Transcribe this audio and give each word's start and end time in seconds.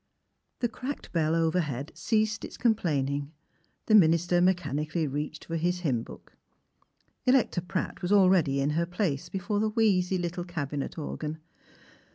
The 0.61 0.67
cracked 0.67 1.11
bell 1.11 1.35
overhead 1.35 1.91
ceased 1.93 2.43
its 2.43 2.57
complain 2.57 3.07
ing; 3.07 3.31
the 3.85 3.93
minister 3.93 4.41
mechanically 4.41 5.05
reached 5.05 5.45
for 5.45 5.57
his 5.57 5.81
hymn 5.81 6.01
book. 6.01 6.35
Electa 7.27 7.61
Pratt 7.61 8.01
was 8.01 8.11
already 8.11 8.59
in 8.61 8.71
her 8.71 8.87
place 8.87 9.29
before 9.29 9.59
the 9.59 9.69
wheezy 9.69 10.17
little 10.17 10.43
cabinet 10.43 10.97
organ. 10.97 11.37